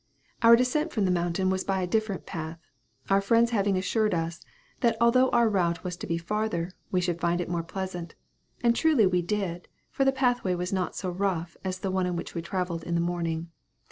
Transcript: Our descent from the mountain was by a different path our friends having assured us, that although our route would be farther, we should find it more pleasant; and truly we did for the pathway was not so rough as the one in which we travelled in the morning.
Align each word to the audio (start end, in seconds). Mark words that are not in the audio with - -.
Our 0.41 0.55
descent 0.55 0.91
from 0.91 1.05
the 1.05 1.11
mountain 1.11 1.51
was 1.51 1.63
by 1.63 1.83
a 1.83 1.85
different 1.85 2.25
path 2.25 2.57
our 3.11 3.21
friends 3.21 3.51
having 3.51 3.77
assured 3.77 4.15
us, 4.15 4.41
that 4.79 4.97
although 4.99 5.29
our 5.29 5.47
route 5.47 5.83
would 5.83 5.95
be 6.07 6.17
farther, 6.17 6.71
we 6.89 6.99
should 7.01 7.21
find 7.21 7.39
it 7.39 7.47
more 7.47 7.61
pleasant; 7.61 8.15
and 8.63 8.75
truly 8.75 9.05
we 9.05 9.21
did 9.21 9.67
for 9.91 10.03
the 10.03 10.11
pathway 10.11 10.55
was 10.55 10.73
not 10.73 10.95
so 10.95 11.11
rough 11.11 11.55
as 11.63 11.77
the 11.81 11.91
one 11.91 12.07
in 12.07 12.15
which 12.15 12.33
we 12.33 12.41
travelled 12.41 12.81
in 12.83 12.95
the 12.95 12.99
morning. 12.99 13.51